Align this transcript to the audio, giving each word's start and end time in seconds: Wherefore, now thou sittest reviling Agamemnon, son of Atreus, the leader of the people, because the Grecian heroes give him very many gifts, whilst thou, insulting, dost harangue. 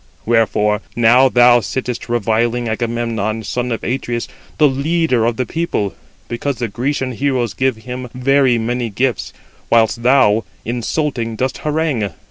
Wherefore, 0.25 0.81
now 0.95 1.29
thou 1.29 1.59
sittest 1.59 2.09
reviling 2.09 2.67
Agamemnon, 2.67 3.43
son 3.43 3.71
of 3.71 3.83
Atreus, 3.83 4.27
the 4.57 4.67
leader 4.67 5.25
of 5.27 5.37
the 5.37 5.45
people, 5.45 5.93
because 6.27 6.55
the 6.55 6.67
Grecian 6.67 7.11
heroes 7.11 7.53
give 7.53 7.75
him 7.75 8.09
very 8.11 8.57
many 8.57 8.89
gifts, 8.89 9.31
whilst 9.69 10.01
thou, 10.01 10.43
insulting, 10.65 11.35
dost 11.35 11.59
harangue. 11.59 12.13